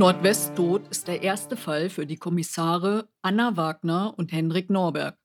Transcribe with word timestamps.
Nordwesttod 0.00 0.88
ist 0.88 1.08
der 1.08 1.22
erste 1.22 1.58
Fall 1.58 1.90
für 1.90 2.06
die 2.06 2.16
Kommissare 2.16 3.10
Anna 3.20 3.58
Wagner 3.58 4.14
und 4.16 4.32
Henrik 4.32 4.70
Norberg. 4.70 5.18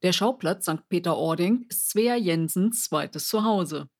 Der 0.00 0.14
Schauplatz 0.14 0.64
St. 0.64 0.88
Peter-Ording 0.88 1.66
ist 1.68 1.90
Svea 1.90 2.16
Jensens 2.16 2.84
zweites 2.84 3.28
Zuhause. 3.28 3.90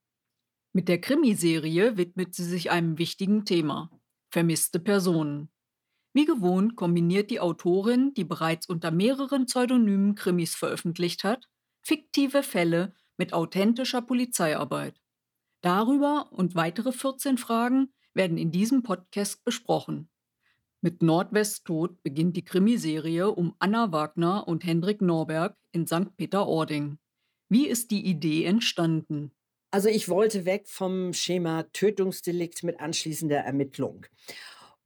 Mit 0.73 0.89
der 0.89 1.03
Krimiserie 1.03 1.99
widmet 1.99 2.35
sie 2.35 2.45
sich 2.45 2.71
einem 2.71 2.97
wichtigen 2.97 3.45
Thema: 3.45 3.91
vermisste 4.31 4.81
Personen. 4.81 5.51
Wie 6.15 6.25
gewohnt 6.25 6.77
kombiniert 6.77 7.31
die 7.31 7.41
Autorin, 7.41 8.15
die 8.15 8.25
bereits 8.25 8.67
unter 8.71 8.91
mehreren 8.91 9.45
Pseudonymen 9.45 10.15
Krimis 10.15 10.55
veröffentlicht 10.55 11.25
hat, 11.25 11.47
fiktive 11.83 12.43
Fälle 12.43 12.95
mit 13.19 13.35
authentischer 13.35 14.01
Polizeiarbeit. 14.01 14.99
Darüber 15.61 16.33
und 16.33 16.55
weitere 16.55 16.93
14 16.93 17.37
Fragen 17.37 17.93
werden 18.17 18.39
in 18.39 18.51
diesem 18.51 18.83
Podcast 18.83 19.45
besprochen. 19.45 20.09
Mit 20.81 21.03
Nordwesttod 21.03 22.03
beginnt 22.03 22.37
die 22.37 22.45
Krimiserie 22.45 23.31
um 23.31 23.55
Anna 23.59 23.93
Wagner 23.93 24.47
und 24.49 24.65
Hendrik 24.65 25.01
Norberg 25.01 25.57
in 25.73 25.87
St. 25.87 26.17
Peter-Ording. 26.17 26.99
Wie 27.49 27.67
ist 27.67 27.91
die 27.91 28.05
Idee 28.05 28.45
entstanden? 28.45 29.33
Also 29.71 29.89
ich 29.89 30.09
wollte 30.09 30.45
weg 30.45 30.69
vom 30.69 31.13
Schema 31.13 31.65
Tötungsdelikt 31.73 32.63
mit 32.63 32.81
anschließender 32.81 33.39
Ermittlung. 33.39 34.07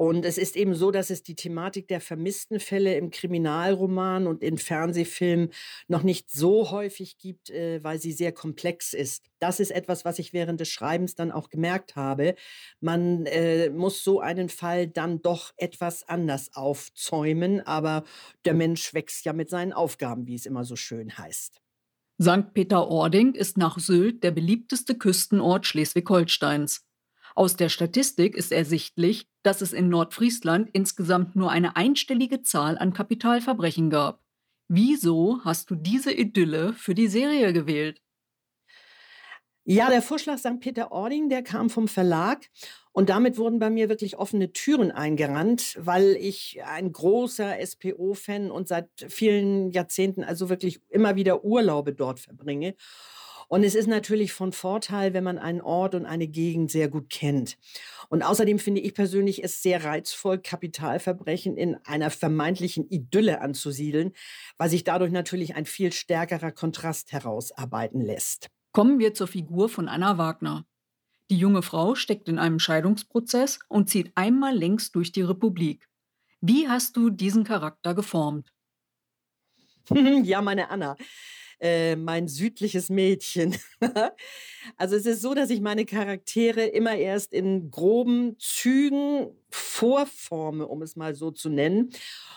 Und 0.01 0.25
es 0.25 0.39
ist 0.39 0.57
eben 0.57 0.75
so, 0.75 0.91
dass 0.91 1.11
es 1.11 1.23
die 1.23 1.35
Thematik 1.35 1.87
der 1.87 2.01
vermissten 2.01 2.59
Fälle 2.59 2.95
im 2.95 3.11
Kriminalroman 3.11 4.27
und 4.27 4.43
in 4.43 4.57
Fernsehfilmen 4.57 5.51
noch 5.89 6.05
nicht 6.05 6.31
so 6.31 6.71
häufig 6.71 7.19
gibt, 7.19 7.51
äh, 7.51 7.85
weil 7.85 8.01
sie 8.01 8.13
sehr 8.13 8.33
komplex 8.33 8.95
ist. 8.95 9.27
Das 9.41 9.61
ist 9.61 9.71
etwas, 9.71 10.07
was 10.07 10.19
ich 10.19 10.33
während 10.33 10.59
des 10.59 10.71
Schreibens 10.71 11.17
dann 11.17 11.31
auch 11.31 11.51
gemerkt 11.51 11.97
habe. 11.97 12.35
Man 12.81 13.27
äh, 13.27 13.69
muss 13.69 14.03
so 14.03 14.21
einen 14.21 14.49
Fall 14.49 14.89
dann 14.89 15.21
doch 15.21 15.53
etwas 15.59 16.09
anders 16.09 16.55
aufzäumen, 16.55 17.61
aber 17.67 18.05
der 18.47 18.55
Mensch 18.55 18.95
wächst 18.95 19.27
ja 19.27 19.35
mit 19.35 19.51
seinen 19.51 19.75
Aufgaben, 19.75 20.27
wie 20.27 20.35
es 20.35 20.47
immer 20.47 20.65
so 20.65 20.77
schön 20.77 21.19
heißt. 21.19 21.61
St. 22.23 22.55
Peter-Ording 22.55 23.35
ist 23.35 23.59
nach 23.59 23.79
Sylt 23.79 24.25
der 24.25 24.31
beliebteste 24.31 24.95
Küstenort 24.95 25.67
Schleswig-Holsteins. 25.67 26.87
Aus 27.35 27.57
der 27.57 27.69
Statistik 27.69 28.35
ist 28.35 28.51
ersichtlich, 28.51 29.30
dass 29.43 29.61
es 29.61 29.73
in 29.73 29.89
Nordfriesland 29.89 30.71
insgesamt 30.73 31.37
nur 31.37 31.51
eine 31.51 31.77
einstellige 31.77 32.43
Zahl 32.43 32.79
an 32.79 32.93
Kapitalverbrechen 32.93 33.91
gab. 33.91 34.23
Wieso 34.69 35.41
hast 35.45 35.71
du 35.71 35.75
diese 35.75 36.13
Idylle 36.13 36.73
für 36.75 36.95
die 36.95 37.09
Serie 37.09 37.53
gewählt? 37.53 38.01
Ja, 39.65 39.91
der 39.91 40.03
Vorschlag 40.03 40.39
St. 40.39 40.59
Peter-Ording, 40.59 41.29
der 41.29 41.43
kam 41.43 41.71
vom 41.71 41.87
Verlag 41.87 42.47
und 42.93 43.09
damit 43.09 43.37
wurden 43.39 43.59
bei 43.59 43.71
mir 43.71 43.89
wirklich 43.89 44.17
offene 44.17 44.53
Türen 44.53 44.91
eingerannt, 44.91 45.77
weil 45.79 46.17
ich 46.19 46.61
ein 46.65 46.91
großer 46.91 47.55
SPO-Fan 47.65 48.51
und 48.51 48.69
seit 48.69 48.89
vielen 49.09 49.71
Jahrzehnten 49.71 50.25
also 50.25 50.49
wirklich 50.49 50.81
immer 50.89 51.15
wieder 51.15 51.45
Urlaube 51.45 51.93
dort 51.93 52.21
verbringe. 52.21 52.75
Und 53.51 53.65
es 53.65 53.75
ist 53.75 53.89
natürlich 53.89 54.33
von 54.33 54.53
Vorteil, 54.53 55.13
wenn 55.13 55.25
man 55.25 55.37
einen 55.37 55.61
Ort 55.61 55.97
und 55.97 56.07
eine 56.07 56.29
Gegend 56.29 56.71
sehr 56.71 56.89
gut 56.89 57.11
kennt. 57.11 57.59
Und 58.09 58.23
außerdem 58.23 58.61
finde 58.61 58.81
ich 58.81 58.95
persönlich 58.95 59.43
es 59.43 59.61
sehr 59.61 59.83
reizvoll, 59.83 60.39
Kapitalverbrechen 60.39 61.57
in 61.57 61.75
einer 61.85 62.11
vermeintlichen 62.11 62.89
Idylle 62.89 63.41
anzusiedeln, 63.41 64.13
weil 64.57 64.71
sich 64.71 64.85
dadurch 64.85 65.11
natürlich 65.11 65.57
ein 65.57 65.67
viel 65.67 65.93
stärkerer 65.93 66.53
Kontrast 66.53 67.11
herausarbeiten 67.11 68.01
lässt. 68.01 68.51
Kommen 68.71 69.01
wir 69.01 69.15
zur 69.15 69.27
Figur 69.27 69.69
von 69.69 69.89
Anna 69.89 70.17
Wagner. 70.17 70.65
Die 71.29 71.37
junge 71.37 71.63
Frau 71.63 71.97
steckt 71.97 72.29
in 72.29 72.39
einem 72.39 72.61
Scheidungsprozess 72.61 73.59
und 73.67 73.91
zieht 73.91 74.13
einmal 74.15 74.57
längs 74.57 74.93
durch 74.93 75.11
die 75.11 75.23
Republik. 75.23 75.89
Wie 76.41 76.69
hast 76.69 76.97
du 76.97 77.11
diesen 77.11 77.43
Charakter 77.43 77.97
geformt? 77.97 78.53
ja, 80.23 80.41
meine 80.41 80.71
Anna. 80.71 80.97
Äh, 81.61 81.97
mein 81.97 82.27
südliches 82.29 82.89
Mädchen. 82.89 83.57
also 84.79 84.97
es 84.97 85.05
ist 85.07 85.21
so, 85.23 85.35
dass 85.35 85.51
ich 85.51 85.61
meine 85.61 85.85
Charaktere 85.85 86.63
immer 86.65 86.97
erst 86.97 87.35
in 87.35 87.71
groben 87.71 88.37
Zügen 88.39 89.29
vorforme, 89.55 90.67
um 90.67 90.83
es 90.83 90.97
mal 90.97 91.15
so 91.15 91.31
zu 91.31 91.49
nennen. 91.49 91.91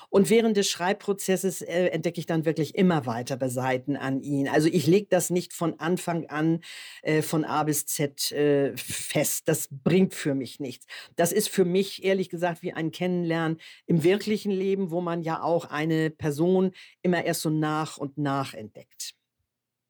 Und 0.09 0.29
während 0.29 0.57
des 0.57 0.69
Schreibprozesses 0.69 1.62
äh, 1.62 1.88
entdecke 1.88 2.19
ich 2.19 2.25
dann 2.25 2.46
wirklich 2.46 2.75
immer 2.75 3.06
weitere 3.06 3.50
Seiten 3.50 3.96
an 3.96 4.22
ihn. 4.22 4.47
Also 4.47 4.69
ich 4.72 4.85
lege 4.85 5.07
das 5.09 5.29
nicht 5.29 5.53
von 5.53 5.79
Anfang 5.79 6.28
an 6.28 6.62
äh, 7.01 7.22
von 7.22 7.46
A 7.46 7.63
bis 7.63 7.85
Z 7.88 8.31
äh, 8.31 8.78
fest. 8.78 9.47
Das 9.47 9.69
bringt 9.72 10.13
für 10.13 10.35
mich 10.35 10.59
nichts. 10.59 10.85
Das 11.16 11.31
ist 11.31 11.50
für 11.50 11.66
mich 11.66 12.03
ehrlich 12.03 12.29
gesagt 12.29 12.62
wie 12.62 12.74
ein 12.74 12.91
Kennenlernen 12.91 13.59
im 13.85 14.03
wirklichen 14.03 14.51
Leben, 14.51 14.91
wo 14.91 15.01
man 15.01 15.24
ja 15.24 15.41
auch 15.41 15.66
eine 15.66 16.09
Person 16.09 16.72
immer 17.01 17.24
erst 17.24 17.41
so 17.41 17.50
nach 17.50 17.97
und 17.97 18.18
nach 18.18 18.53
entdeckt. 18.53 19.16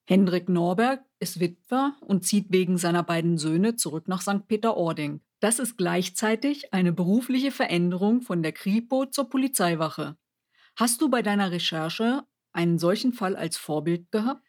Hendrik 0.06 0.50
Norberg 0.50 1.06
ist 1.20 1.40
Witwer 1.40 1.96
und 2.02 2.26
zieht 2.26 2.48
wegen 2.50 2.78
seiner 2.78 3.04
beiden 3.04 3.38
Söhne 3.38 3.76
zurück 3.76 4.08
nach 4.08 4.22
St. 4.22 4.48
Peter-Ording. 4.48 5.22
Das 5.44 5.60
ist 5.60 5.76
gleichzeitig 5.76 6.74
eine 6.74 6.94
berufliche 6.94 7.52
Veränderung 7.52 8.22
von 8.22 8.44
der 8.44 8.54
Kripo 8.54 9.08
zur 9.08 9.28
Polizeiwache. 9.28 10.16
Hast 10.78 11.02
du 11.02 11.10
bei 11.10 11.22
deiner 11.22 11.52
Recherche 11.52 12.22
einen 12.54 12.80
solchen 12.80 13.12
Fall 13.12 13.36
als 13.36 13.58
Vorbild 13.58 14.10
gehabt? 14.10 14.48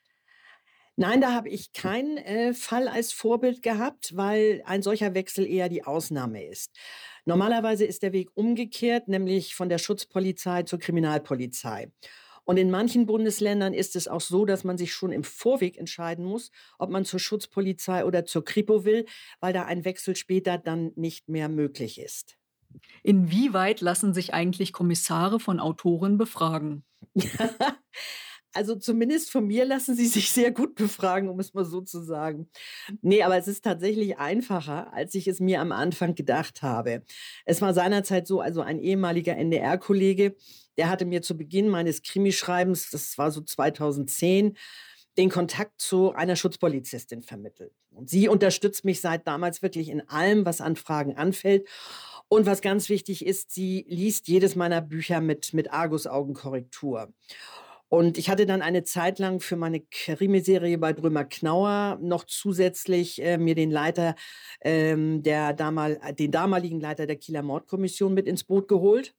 Nein, 0.95 1.21
da 1.21 1.33
habe 1.33 1.49
ich 1.49 1.73
keinen 1.73 2.17
äh, 2.19 2.55
Fall 2.55 2.87
als 2.87 3.13
Vorbild 3.13 3.61
gehabt, 3.61 4.17
weil 4.17 4.63
ein 4.67 4.83
solcher 4.83 5.15
Wechsel 5.15 5.49
eher 5.49 5.69
die 5.69 5.83
Ausnahme 5.83 6.47
ist. 6.47 6.71
Normalerweise 7.25 7.85
ist 7.85 8.05
der 8.05 8.13
Weg 8.13 8.31
umgekehrt, 8.35 9.09
nämlich 9.09 9.57
von 9.57 9.69
der 9.69 9.79
Schutzpolizei 9.79 10.63
zur 10.63 10.79
Kriminalpolizei. 10.79 11.91
Und 12.45 12.57
in 12.57 12.71
manchen 12.71 13.07
Bundesländern 13.07 13.75
ist 13.75 13.97
es 13.97 14.09
auch 14.09 14.21
so, 14.21 14.45
dass 14.45 14.65
man 14.65 14.79
sich 14.79 14.93
schon 14.93 15.13
im 15.13 15.25
Vorweg 15.25 15.79
entscheiden 15.79 16.25
muss, 16.25 16.51
ob 16.79 16.91
man 16.91 17.05
zur 17.05 17.21
Schutzpolizei 17.21 18.05
oder 18.05 18.25
zur 18.25 18.45
Kripo 18.45 18.85
will, 18.85 19.07
weil 19.41 19.53
da 19.53 19.65
ein 19.65 19.85
Wechsel 19.85 20.17
später 20.17 20.59
dann 20.59 20.93
nicht 20.97 21.29
mehr 21.29 21.49
möglich 21.49 22.01
ist. 22.01 22.37
Inwieweit 23.03 23.81
lassen 23.81 24.15
sich 24.15 24.35
eigentlich 24.35 24.73
Kommissare 24.73 25.41
von 25.41 25.61
Autoren 25.61 26.19
befragen? 26.19 26.85
Also 28.57 28.77
zumindest 28.77 29.33
von 29.33 29.47
mir 29.49 29.65
lassen 29.65 29.97
sie 29.97 30.07
sich 30.07 30.31
sehr 30.31 30.53
gut 30.53 30.77
befragen, 30.77 31.29
um 31.29 31.41
es 31.41 31.55
mal 31.55 31.65
so 31.65 31.81
zu 31.81 32.01
sagen. 32.01 32.49
Nee, 33.03 33.23
aber 33.25 33.37
es 33.37 33.49
ist 33.49 33.65
tatsächlich 33.65 34.19
einfacher, 34.19 34.93
als 34.93 35.15
ich 35.17 35.27
es 35.27 35.41
mir 35.41 35.61
am 35.61 35.73
Anfang 35.73 36.15
gedacht 36.15 36.63
habe. 36.63 37.03
Es 37.45 37.61
war 37.61 37.75
seinerzeit 37.75 38.29
so, 38.29 38.41
also 38.41 38.61
ein 38.61 38.79
ehemaliger 38.79 39.37
NDR-Kollege, 39.37 40.37
der 40.77 40.89
hatte 40.89 41.05
mir 41.05 41.23
zu 41.23 41.37
Beginn 41.37 41.69
meines 41.69 42.03
Krimischreibens, 42.03 42.91
das 42.91 43.17
war 43.19 43.31
so 43.31 43.41
2010, 43.41 44.57
den 45.17 45.31
Kontakt 45.31 45.81
zu 45.81 46.13
einer 46.13 46.37
Schutzpolizistin 46.37 47.23
vermittelt. 47.23 47.73
Und 47.91 48.11
sie 48.11 48.29
unterstützt 48.29 48.85
mich 48.85 49.01
seit 49.01 49.27
damals 49.27 49.63
wirklich 49.63 49.89
in 49.89 50.09
allem, 50.09 50.45
was 50.45 50.61
an 50.61 50.77
Fragen 50.77 51.17
anfällt. 51.17 51.69
Und 52.29 52.47
was 52.47 52.63
ganz 52.63 52.89
wichtig 52.89 53.25
ist, 53.25 53.53
sie 53.53 53.85
liest 53.89 54.27
jedes 54.27 54.57
meiner 54.57 54.81
Bücher 54.81 55.21
mit, 55.21 55.55
mit 55.55 55.73
Argusaugenkorrektur. 55.73 57.13
Und 57.89 58.19
ich 58.19 58.29
hatte 58.29 58.47
dann 58.47 58.63
eine 58.63 58.83
Zeit 58.83 59.21
lang 59.21 59.39
für 59.39 59.55
meine 59.55 59.81
Krimiserie 59.81 60.79
bei 60.79 60.93
Drömer 60.93 61.25
Knauer 61.25 61.99
noch 62.01 62.25
zusätzlich 62.25 63.23
äh, 63.23 63.39
mir 63.39 63.55
den 63.55 63.71
Leiter 63.71 64.17
ähm, 64.63 65.23
der 65.23 65.53
damal, 65.53 66.01
den 66.19 66.33
damaligen 66.33 66.81
Leiter 66.81 67.07
der 67.07 67.17
Kieler 67.17 67.43
Mordkommission 67.43 68.13
mit 68.13 68.27
ins 68.27 68.43
Boot 68.43 68.67
geholt 68.67 69.15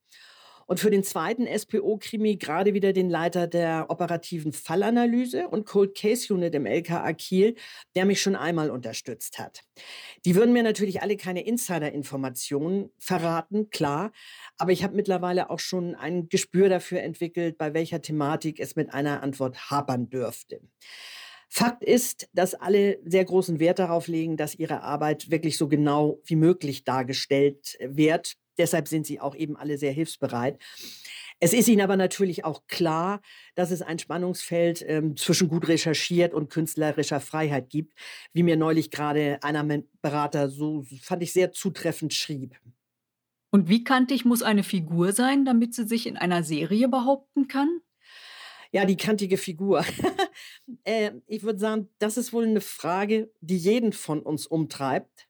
und 0.65 0.79
für 0.79 0.89
den 0.89 1.03
zweiten 1.03 1.47
SPO-Krimi 1.47 2.37
gerade 2.37 2.73
wieder 2.73 2.93
den 2.93 3.09
Leiter 3.09 3.47
der 3.47 3.87
operativen 3.89 4.51
Fallanalyse 4.51 5.47
und 5.47 5.65
Cold 5.65 5.95
Case 5.95 6.33
Unit 6.33 6.55
im 6.55 6.65
LKA 6.65 7.13
Kiel, 7.13 7.55
der 7.95 8.05
mich 8.05 8.21
schon 8.21 8.35
einmal 8.35 8.69
unterstützt 8.69 9.39
hat. 9.39 9.61
Die 10.25 10.35
würden 10.35 10.53
mir 10.53 10.63
natürlich 10.63 11.01
alle 11.01 11.17
keine 11.17 11.45
Insider-Informationen 11.45 12.89
verraten, 12.97 13.69
klar, 13.69 14.11
aber 14.57 14.71
ich 14.71 14.83
habe 14.83 14.95
mittlerweile 14.95 15.49
auch 15.49 15.59
schon 15.59 15.95
ein 15.95 16.29
Gespür 16.29 16.69
dafür 16.69 17.01
entwickelt, 17.01 17.57
bei 17.57 17.73
welcher 17.73 18.01
Thematik 18.01 18.59
es 18.59 18.75
mit 18.75 18.93
einer 18.93 19.21
Antwort 19.21 19.69
hapern 19.69 20.09
dürfte. 20.09 20.61
Fakt 21.49 21.83
ist, 21.83 22.27
dass 22.33 22.53
alle 22.55 22.99
sehr 23.05 23.23
großen 23.23 23.59
Wert 23.59 23.79
darauf 23.79 24.07
legen, 24.07 24.35
dass 24.35 24.55
ihre 24.55 24.81
Arbeit 24.81 25.29
wirklich 25.31 25.57
so 25.57 25.67
genau 25.67 26.19
wie 26.25 26.35
möglich 26.35 26.83
dargestellt 26.83 27.77
wird. 27.79 28.35
Deshalb 28.57 28.87
sind 28.87 29.05
sie 29.05 29.19
auch 29.19 29.35
eben 29.35 29.57
alle 29.57 29.77
sehr 29.77 29.91
hilfsbereit. 29.91 30.59
Es 31.39 31.53
ist 31.53 31.67
ihnen 31.67 31.81
aber 31.81 31.97
natürlich 31.97 32.45
auch 32.45 32.65
klar, 32.67 33.21
dass 33.55 33.71
es 33.71 33.81
ein 33.81 33.99
Spannungsfeld 33.99 34.83
ähm, 34.87 35.17
zwischen 35.17 35.49
gut 35.49 35.67
recherchiert 35.67 36.33
und 36.33 36.49
künstlerischer 36.49 37.19
Freiheit 37.19 37.69
gibt, 37.69 37.93
wie 38.31 38.43
mir 38.43 38.55
neulich 38.55 38.89
gerade 38.89 39.39
einer 39.43 39.63
Berater 40.01 40.49
so, 40.49 40.85
fand 41.01 41.23
ich, 41.23 41.33
sehr 41.33 41.51
zutreffend 41.51 42.13
schrieb. 42.13 42.55
Und 43.51 43.69
wie 43.69 43.83
kantig 43.83 44.25
muss 44.25 44.43
eine 44.43 44.63
Figur 44.63 45.11
sein, 45.11 45.45
damit 45.45 45.73
sie 45.73 45.87
sich 45.87 46.07
in 46.07 46.17
einer 46.17 46.43
Serie 46.43 46.87
behaupten 46.87 47.47
kann? 47.47 47.81
Ja, 48.71 48.85
die 48.85 48.97
kantige 48.97 49.37
Figur. 49.37 49.85
äh, 50.83 51.11
ich 51.27 51.43
würde 51.43 51.59
sagen, 51.59 51.89
das 51.99 52.17
ist 52.17 52.33
wohl 52.33 52.45
eine 52.45 52.59
Frage, 52.59 53.31
die 53.39 53.57
jeden 53.57 53.93
von 53.93 54.21
uns 54.21 54.47
umtreibt. 54.47 55.27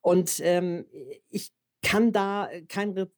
Und 0.00 0.38
ähm, 0.40 0.86
ich 1.28 1.52
kann 1.86 2.10
da 2.10 2.50
kein 2.68 3.08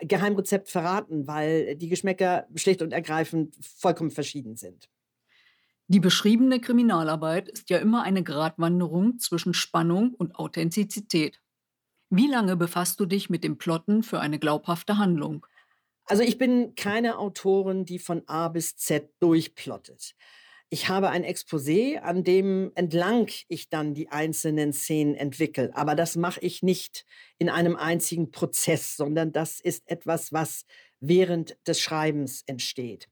Geheimrezept 0.00 0.68
verraten, 0.68 1.28
weil 1.28 1.76
die 1.76 1.88
Geschmäcker 1.88 2.48
schlicht 2.56 2.82
und 2.82 2.92
ergreifend 2.92 3.54
vollkommen 3.60 4.10
verschieden 4.10 4.56
sind. 4.56 4.90
Die 5.86 6.00
beschriebene 6.00 6.60
Kriminalarbeit 6.60 7.48
ist 7.48 7.70
ja 7.70 7.78
immer 7.78 8.02
eine 8.02 8.24
Gratwanderung 8.24 9.20
zwischen 9.20 9.54
Spannung 9.54 10.12
und 10.12 10.34
Authentizität. 10.34 11.40
Wie 12.10 12.26
lange 12.26 12.56
befasst 12.56 12.98
du 12.98 13.06
dich 13.06 13.30
mit 13.30 13.44
dem 13.44 13.58
Plotten 13.58 14.02
für 14.02 14.18
eine 14.18 14.40
glaubhafte 14.40 14.98
Handlung? 14.98 15.46
Also 16.06 16.24
ich 16.24 16.36
bin 16.36 16.74
keine 16.74 17.18
Autorin, 17.18 17.84
die 17.84 18.00
von 18.00 18.22
A 18.26 18.48
bis 18.48 18.76
Z 18.76 19.12
durchplottet. 19.20 20.16
Ich 20.68 20.88
habe 20.88 21.10
ein 21.10 21.24
Exposé, 21.24 21.98
an 21.98 22.24
dem 22.24 22.72
entlang 22.74 23.28
ich 23.48 23.68
dann 23.68 23.94
die 23.94 24.08
einzelnen 24.08 24.72
Szenen 24.72 25.14
entwickle. 25.14 25.70
Aber 25.74 25.94
das 25.94 26.16
mache 26.16 26.40
ich 26.40 26.62
nicht 26.62 27.04
in 27.38 27.48
einem 27.48 27.76
einzigen 27.76 28.32
Prozess, 28.32 28.96
sondern 28.96 29.30
das 29.30 29.60
ist 29.60 29.88
etwas, 29.88 30.32
was 30.32 30.64
während 30.98 31.56
des 31.68 31.80
Schreibens 31.80 32.42
entsteht. 32.46 33.08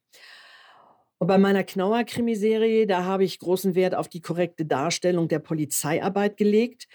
Und 1.19 1.29
bei 1.29 1.39
meiner 1.39 1.63
Knauer 1.63 2.03
Krimiserie, 2.05 2.87
da 2.87 3.05
habe 3.05 3.25
ich 3.25 3.39
großen 3.39 3.77
Wert 3.77 3.95
auf 3.95 4.09
die 4.09 4.21
korrekte 4.21 4.67
Darstellung 4.67 5.29
der 5.29 5.39
Polizeiarbeit 5.39 6.37
gelegt. 6.37 6.89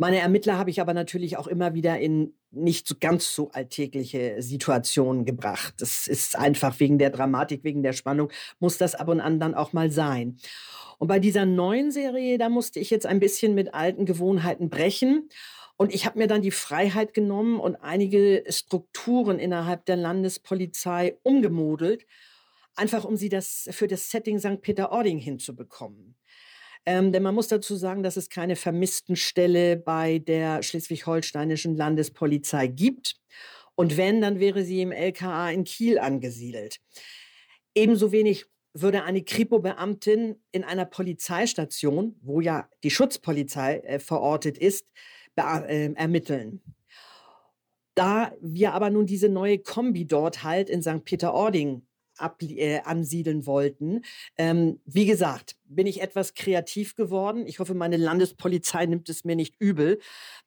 Meine 0.00 0.20
Ermittler 0.20 0.56
habe 0.56 0.70
ich 0.70 0.80
aber 0.80 0.94
natürlich 0.94 1.36
auch 1.36 1.46
immer 1.46 1.74
wieder 1.74 2.00
in 2.00 2.32
nicht 2.50 2.88
so 2.88 2.94
ganz 2.98 3.34
so 3.34 3.50
alltägliche 3.50 4.40
Situationen 4.40 5.26
gebracht. 5.26 5.74
Das 5.76 6.06
ist 6.06 6.38
einfach 6.38 6.80
wegen 6.80 6.96
der 6.96 7.10
Dramatik, 7.10 7.64
wegen 7.64 7.82
der 7.82 7.92
Spannung, 7.92 8.32
muss 8.60 8.78
das 8.78 8.94
ab 8.94 9.08
und 9.08 9.20
an 9.20 9.38
dann 9.38 9.54
auch 9.54 9.74
mal 9.74 9.90
sein. 9.90 10.38
Und 10.96 11.08
bei 11.08 11.18
dieser 11.18 11.44
neuen 11.44 11.90
Serie, 11.90 12.38
da 12.38 12.48
musste 12.48 12.80
ich 12.80 12.88
jetzt 12.88 13.04
ein 13.04 13.20
bisschen 13.20 13.54
mit 13.54 13.74
alten 13.74 14.06
Gewohnheiten 14.06 14.70
brechen. 14.70 15.28
Und 15.76 15.94
ich 15.94 16.06
habe 16.06 16.18
mir 16.18 16.28
dann 16.28 16.40
die 16.40 16.50
Freiheit 16.50 17.12
genommen 17.12 17.60
und 17.60 17.76
einige 17.76 18.42
Strukturen 18.48 19.38
innerhalb 19.38 19.84
der 19.84 19.96
Landespolizei 19.96 21.18
umgemodelt, 21.24 22.06
einfach 22.74 23.04
um 23.04 23.18
sie 23.18 23.28
das 23.28 23.68
für 23.70 23.86
das 23.86 24.10
Setting 24.10 24.38
St. 24.38 24.62
Peter-Ording 24.62 25.18
hinzubekommen. 25.18 26.16
Ähm, 26.86 27.12
denn 27.12 27.22
man 27.22 27.34
muss 27.34 27.48
dazu 27.48 27.76
sagen, 27.76 28.02
dass 28.02 28.16
es 28.16 28.28
keine 28.28 28.56
Vermisstenstelle 28.56 29.76
bei 29.76 30.18
der 30.18 30.62
schleswig-holsteinischen 30.62 31.76
Landespolizei 31.76 32.66
gibt. 32.68 33.16
Und 33.74 33.96
wenn, 33.96 34.20
dann 34.20 34.40
wäre 34.40 34.64
sie 34.64 34.82
im 34.82 34.92
LKA 34.92 35.50
in 35.50 35.64
Kiel 35.64 35.98
angesiedelt. 35.98 36.80
Ebenso 37.74 38.12
wenig 38.12 38.46
würde 38.72 39.04
eine 39.04 39.22
Kripo-Beamtin 39.22 40.36
in 40.52 40.64
einer 40.64 40.84
Polizeistation, 40.84 42.16
wo 42.22 42.40
ja 42.40 42.68
die 42.82 42.90
Schutzpolizei 42.90 43.78
äh, 43.78 43.98
verortet 43.98 44.58
ist, 44.58 44.86
äh, 45.36 45.92
ermitteln. 45.94 46.60
Da 47.94 48.32
wir 48.40 48.72
aber 48.72 48.90
nun 48.90 49.06
diese 49.06 49.28
neue 49.28 49.58
Kombi 49.58 50.06
dort 50.06 50.44
halt 50.44 50.70
in 50.70 50.82
St. 50.82 51.04
Peter-Ording 51.04 51.82
ab, 52.20 52.42
äh, 52.42 52.80
ansiedeln 52.80 53.46
wollten. 53.46 54.02
Ähm, 54.36 54.80
wie 54.84 55.06
gesagt, 55.06 55.56
bin 55.64 55.86
ich 55.86 56.00
etwas 56.00 56.34
kreativ 56.34 56.94
geworden. 56.94 57.46
Ich 57.46 57.58
hoffe, 57.58 57.74
meine 57.74 57.96
Landespolizei 57.96 58.86
nimmt 58.86 59.08
es 59.08 59.24
mir 59.24 59.36
nicht 59.36 59.56
übel, 59.58 60.00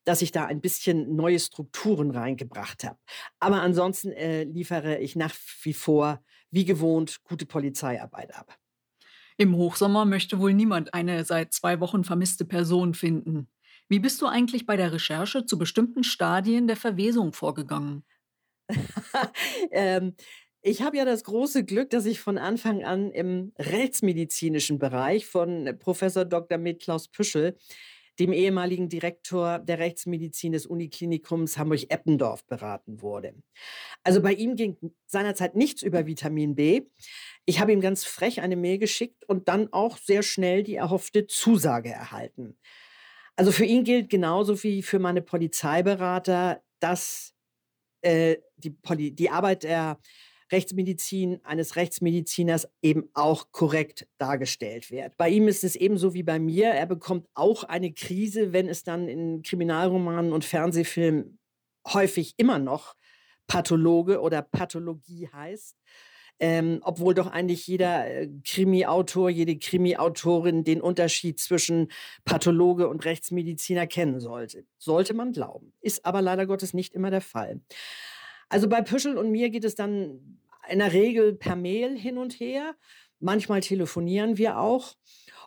dass 0.04 0.22
ich 0.22 0.32
da 0.32 0.46
ein 0.46 0.62
bisschen 0.62 1.16
neue 1.16 1.40
Strukturen 1.40 2.12
reingebracht 2.12 2.84
habe. 2.84 3.00
Aber 3.40 3.62
ansonsten 3.62 4.12
äh, 4.12 4.44
liefere 4.44 5.00
ich 5.00 5.16
nach 5.16 5.36
wie 5.64 5.74
vor, 5.74 6.22
wie 6.52 6.66
gewohnt, 6.66 7.24
gute 7.24 7.46
Polizeiarbeit 7.46 8.36
ab. 8.36 8.58
Im 9.38 9.56
Hochsommer 9.56 10.06
möchte 10.06 10.40
wohl 10.40 10.54
niemand 10.54 10.94
eine 10.94 11.26
seit 11.26 11.54
zwei 11.54 11.80
Wochen 11.80 12.04
vermisste 12.04 12.46
Person 12.46 12.94
finden. 12.94 13.48
Wie 13.90 14.00
bist 14.00 14.22
du 14.22 14.28
eigentlich 14.28 14.66
bei 14.66 14.78
der 14.78 14.92
Recherche 14.92 15.46
zu 15.46 15.58
bestimmten 15.58 16.04
Stadien 16.04 16.68
der 16.68 16.78
Verwesung 16.78 17.34
vorgegangen? 17.34 18.04
ähm, 19.72 20.16
ich 20.64 20.82
habe 20.82 20.98
ja 20.98 21.04
das 21.04 21.26
große 21.26 21.66
Glück, 21.66 21.90
dass 21.90 22.06
ich 22.06 22.22
von 22.22 22.38
Anfang 22.38 22.86
an 22.86 23.12
im 23.12 23.52
rechtsmedizinischen 23.60 24.80
Bereich 24.80 25.26
von 25.26 25.78
Professor 25.78 26.24
Dr. 26.24 26.58
Med 26.58 26.82
Klaus 26.82 27.10
Püschel, 27.10 27.58
dem 28.18 28.32
ehemaligen 28.32 28.88
Direktor 28.88 29.60
der 29.60 29.80
Rechtsmedizin 29.80 30.54
des 30.54 30.66
Uniklinikums 30.66 31.58
Hamburg-Eppendorf, 31.58 32.46
beraten 32.46 33.02
wurde. 33.02 33.36
Also 34.04 34.22
bei 34.22 34.34
ihm 34.34 34.56
ging 34.56 34.78
seinerzeit 35.06 35.56
nichts 35.56 35.82
über 35.82 36.06
Vitamin 36.06 36.56
B. 36.56 36.84
Ich 37.46 37.60
habe 37.60 37.74
ihm 37.74 37.82
ganz 37.82 38.06
frech 38.06 38.40
eine 38.40 38.56
Mail 38.56 38.78
geschickt 38.78 39.28
und 39.28 39.50
dann 39.50 39.74
auch 39.74 39.98
sehr 39.98 40.24
schnell 40.24 40.64
die 40.64 40.76
erhoffte 40.76 41.28
Zusage 41.28 41.90
erhalten. 41.90 42.58
Also 43.36 43.52
für 43.52 43.66
ihn 43.66 43.84
gilt 43.84 44.10
genauso 44.10 44.64
wie 44.64 44.82
für 44.82 45.00
meine 45.00 45.24
Polizeiberater, 45.24 46.64
dass 46.80 47.34
äh, 48.02 48.38
die, 48.56 48.70
Poli 48.70 49.12
die 49.12 49.30
Arbeit 49.30 49.64
der 49.64 50.00
Rechtsmedizin 50.54 51.42
eines 51.44 51.76
Rechtsmediziners 51.76 52.70
eben 52.82 53.10
auch 53.14 53.52
korrekt 53.52 54.08
dargestellt 54.18 54.92
wird. 54.92 55.18
Bei 55.18 55.30
ihm 55.30 55.50
ist 55.50 55.66
es 55.66 55.76
ebenso 55.76 56.14
wie 56.14 56.24
bei 56.24 56.40
mir. 56.40 56.70
Er 56.70 56.86
bekommt 56.86 57.28
auch 57.34 57.66
eine 57.66 57.92
Krise, 57.92 58.54
wenn 58.54 58.70
es 58.70 58.84
dann 58.84 59.10
in 59.10 59.42
Kriminalromanen 59.42 60.32
und 60.32 60.46
Fernsehfilmen 60.46 61.40
häufig 61.88 62.36
immer 62.38 62.60
noch 62.60 62.96
Pathologe 63.48 64.22
oder 64.22 64.42
Pathologie 64.42 65.28
heißt. 65.28 65.76
Ähm, 66.40 66.80
obwohl 66.82 67.14
doch 67.14 67.28
eigentlich 67.28 67.68
jeder 67.68 68.08
äh, 68.08 68.28
Krimi-Autor, 68.44 69.30
jede 69.30 69.58
Krimi-Autorin 69.58 70.64
den 70.64 70.82
Unterschied 70.82 71.40
zwischen 71.40 71.90
Pathologe 72.26 72.88
und 72.88 73.06
Rechtsmediziner 73.06 73.86
kennen 73.86 74.20
sollte. 74.20 74.66
Sollte 74.78 75.14
man 75.14 75.32
glauben. 75.32 75.74
Ist 75.80 76.06
aber 76.06 76.22
leider 76.22 76.48
Gottes 76.48 76.74
nicht 76.74 76.94
immer 76.96 77.12
der 77.12 77.22
Fall. 77.22 77.62
Also 78.50 78.68
bei 78.68 78.82
Püschel 78.82 79.18
und 79.18 79.32
mir 79.32 79.50
geht 79.50 79.64
es 79.64 79.76
dann 79.76 80.40
in 80.70 80.80
der 80.80 80.94
Regel 80.94 81.34
per 81.34 81.56
Mail 81.56 81.98
hin 81.98 82.18
und 82.18 82.34
her. 82.34 82.76
Manchmal 83.20 83.62
telefonieren 83.62 84.38
wir 84.38 84.60
auch. 84.60 84.96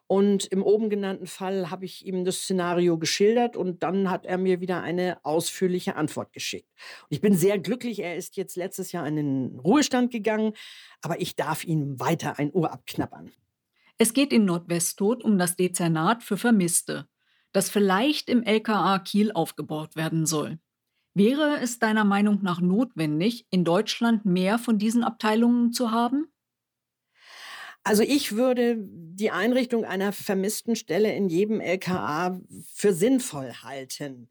Und 0.08 0.46
im 0.46 0.62
oben 0.62 0.88
genannten 0.88 1.26
Fall 1.26 1.70
habe 1.70 1.84
ich 1.84 2.06
ihm 2.06 2.24
das 2.24 2.36
Szenario 2.36 2.96
geschildert 2.96 3.56
und 3.56 3.82
dann 3.82 4.08
hat 4.08 4.24
er 4.24 4.38
mir 4.38 4.60
wieder 4.60 4.80
eine 4.82 5.18
ausführliche 5.24 5.96
Antwort 5.96 6.32
geschickt. 6.32 6.70
Ich 7.08 7.20
bin 7.20 7.34
sehr 7.34 7.58
glücklich, 7.58 7.98
er 7.98 8.16
ist 8.16 8.36
jetzt 8.36 8.56
letztes 8.56 8.92
Jahr 8.92 9.06
in 9.06 9.16
den 9.16 9.58
Ruhestand 9.58 10.12
gegangen, 10.12 10.52
aber 11.02 11.20
ich 11.20 11.34
darf 11.34 11.64
ihm 11.64 11.98
weiter 11.98 12.38
ein 12.38 12.52
Ohr 12.52 12.72
abknappern. 12.72 13.32
Es 13.98 14.12
geht 14.12 14.32
in 14.32 14.44
Nordwesttod 14.44 15.24
um 15.24 15.38
das 15.38 15.56
Dezernat 15.56 16.22
für 16.22 16.36
Vermisste, 16.36 17.08
das 17.50 17.68
vielleicht 17.68 18.28
im 18.28 18.44
LKA 18.44 19.00
Kiel 19.00 19.32
aufgebaut 19.32 19.96
werden 19.96 20.24
soll. 20.24 20.60
Wäre 21.16 21.60
es 21.62 21.78
deiner 21.78 22.04
Meinung 22.04 22.42
nach 22.42 22.60
notwendig, 22.60 23.46
in 23.48 23.64
Deutschland 23.64 24.26
mehr 24.26 24.58
von 24.58 24.76
diesen 24.76 25.02
Abteilungen 25.02 25.72
zu 25.72 25.90
haben? 25.90 26.26
Also 27.84 28.02
ich 28.02 28.36
würde 28.36 28.76
die 28.78 29.30
Einrichtung 29.30 29.86
einer 29.86 30.12
vermissten 30.12 30.76
Stelle 30.76 31.14
in 31.14 31.30
jedem 31.30 31.62
LKA 31.62 32.38
für 32.70 32.92
sinnvoll 32.92 33.50
halten. 33.62 34.28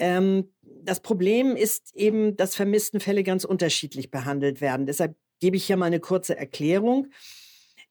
Ähm, 0.00 0.52
das 0.62 0.98
Problem 0.98 1.54
ist 1.54 1.94
eben, 1.94 2.36
dass 2.36 2.56
Vermisstenfälle 2.56 3.22
ganz 3.22 3.44
unterschiedlich 3.44 4.10
behandelt 4.10 4.60
werden. 4.60 4.86
Deshalb 4.86 5.14
gebe 5.38 5.56
ich 5.56 5.64
hier 5.64 5.76
mal 5.76 5.86
eine 5.86 6.00
kurze 6.00 6.36
Erklärung. 6.36 7.06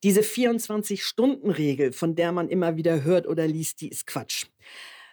Diese 0.04 0.24
24-Stunden-Regel, 0.24 1.94
von 1.94 2.16
der 2.16 2.34
man 2.34 2.50
immer 2.50 2.76
wieder 2.76 3.06
hört 3.06 3.28
oder 3.28 3.48
liest, 3.48 3.80
die 3.80 3.88
ist 3.88 4.08
Quatsch. 4.08 4.48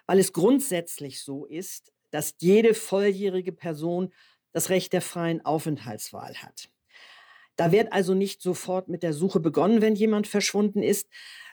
Weil 0.09 0.19
es 0.19 0.33
grundsätzlich 0.33 1.21
so 1.21 1.45
ist, 1.45 1.93
dass 2.11 2.35
jede 2.39 2.75
volljährige 2.75 3.53
Person 3.53 4.13
das 4.53 4.71
Recht 4.71 4.93
der 4.93 5.03
freien 5.03 5.45
Aufenthaltswahl 5.45 6.35
hat. 6.37 6.71
Da 7.57 7.73
wird 7.73 7.93
also 7.93 8.15
nicht 8.15 8.43
sofort 8.43 8.89
mit 8.89 9.03
der 9.03 9.13
Suche 9.13 9.41
begonnen, 9.41 9.81
wenn 9.81 9.95
jemand 9.95 10.27
verschwunden 10.27 10.83
ist, 10.83 11.09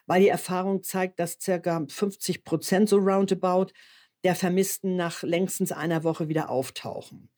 weil 0.05 0.21
die 0.21 0.27
Erfahrung 0.27 0.83
zeigt, 0.83 1.19
dass 1.19 1.37
circa 1.39 1.85
50 1.87 2.43
Prozent 2.43 2.89
so 2.89 2.97
roundabout 2.97 3.67
der 4.23 4.35
Vermissten 4.35 4.95
nach 4.95 5.23
längstens 5.23 5.71
einer 5.71 6.03
Woche 6.03 6.27
wieder 6.27 6.49
auftauchen. 6.49 7.29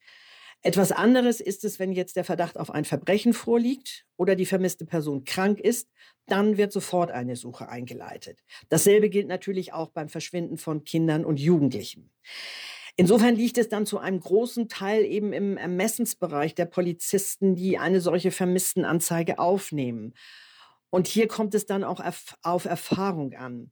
Etwas 0.62 0.92
anderes 0.92 1.42
ist 1.42 1.64
es, 1.64 1.78
wenn 1.78 1.92
jetzt 1.92 2.16
der 2.16 2.24
Verdacht 2.24 2.58
auf 2.58 2.72
ein 2.72 2.86
Verbrechen 2.86 3.34
vorliegt 3.34 4.06
oder 4.18 4.36
die 4.36 4.48
vermisste 4.48 4.86
Person 4.86 5.24
krank 5.24 5.60
ist, 5.60 5.92
dann 6.26 6.58
wird 6.58 6.72
sofort 6.72 7.12
eine 7.12 7.36
Suche 7.36 7.70
eingeleitet. 7.70 8.40
Dasselbe 8.70 9.10
gilt 9.10 9.28
natürlich 9.28 9.74
auch 9.74 9.92
beim 9.92 10.10
Verschwinden 10.10 10.58
von 10.58 10.84
Kindern 10.84 11.24
und 11.24 11.40
Jugendlichen. 11.40 12.10
Insofern 12.98 13.36
liegt 13.36 13.58
es 13.58 13.68
dann 13.68 13.86
zu 13.86 14.00
einem 14.00 14.20
großen 14.22 14.70
Teil 14.70 15.04
eben 15.04 15.34
im 15.34 15.58
Ermessensbereich 15.58 16.56
der 16.56 16.66
Polizisten, 16.66 17.56
die 17.56 17.78
eine 17.78 18.00
solche 18.00 18.32
Vermisstenanzeige 18.32 19.38
aufnehmen. 19.38 20.14
Und 20.90 21.08
hier 21.08 21.28
kommt 21.28 21.54
es 21.56 21.66
dann 21.66 21.84
auch 21.84 22.02
auf 22.42 22.66
Erfahrung 22.66 23.34
an. 23.34 23.72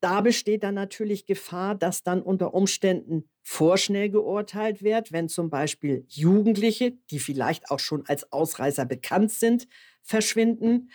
Da 0.00 0.20
besteht 0.22 0.62
dann 0.62 0.74
natürlich 0.74 1.26
Gefahr, 1.26 1.74
dass 1.74 2.02
dann 2.02 2.22
unter 2.22 2.54
Umständen 2.54 3.28
vorschnell 3.42 4.08
geurteilt 4.08 4.82
wird, 4.82 5.12
wenn 5.12 5.28
zum 5.28 5.50
Beispiel 5.50 6.04
Jugendliche, 6.08 6.92
die 7.10 7.18
vielleicht 7.18 7.70
auch 7.70 7.80
schon 7.80 8.06
als 8.06 8.32
Ausreißer 8.32 8.86
bekannt 8.86 9.32
sind, 9.32 9.68
verschwinden 10.02 10.90